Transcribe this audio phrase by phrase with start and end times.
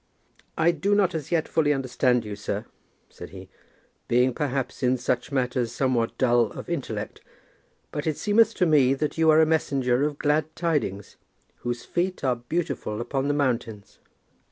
[0.57, 2.65] "I do not as yet fully understand you, sir,"
[3.07, 3.49] said he,
[4.07, 7.21] "being perhaps in such matters somewhat dull of intellect,
[7.91, 11.17] but it seemeth to me that you are a messenger of glad tidings,
[11.57, 13.99] whose feet are beautiful upon the mountains."